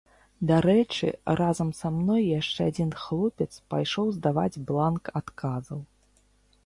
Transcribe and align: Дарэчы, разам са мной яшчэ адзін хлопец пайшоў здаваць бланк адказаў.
Дарэчы, 0.51 1.09
разам 1.39 1.69
са 1.81 1.91
мной 1.99 2.23
яшчэ 2.39 2.61
адзін 2.71 2.89
хлопец 3.03 3.49
пайшоў 3.75 4.07
здаваць 4.17 4.61
бланк 4.71 5.03
адказаў. 5.21 5.79